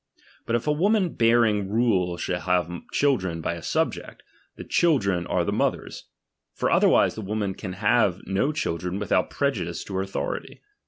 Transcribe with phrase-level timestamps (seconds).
[0.47, 4.23] But if a woman bearing rule shall have children by a subject,
[4.55, 6.05] the children are the mother's;
[6.55, 10.63] for otherwise the wo man can have no children without prejudice to her authority.